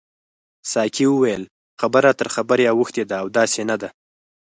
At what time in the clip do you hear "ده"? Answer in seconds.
3.09-3.15, 3.81-3.89